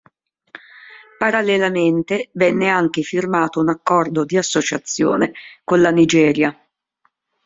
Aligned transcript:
Parallelamente 1.19 2.29
venne 2.33 2.69
anche 2.69 3.03
firmato 3.03 3.59
un 3.59 3.69
accordo 3.69 4.25
di 4.25 4.35
associazione 4.35 5.31
con 5.63 5.79
la 5.79 5.91
Nigeria. 5.91 6.59